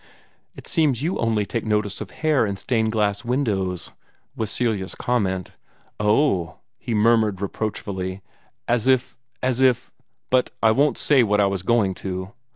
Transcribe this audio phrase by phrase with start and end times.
[0.55, 3.91] "It seems that you only take notice of hair in stained glass windows,"
[4.35, 5.51] was Celia's comment.
[5.99, 8.23] "Oh h!" he murmured reproachfully,
[8.67, 9.91] "as if as if
[10.31, 12.33] but I won't say what I was going to."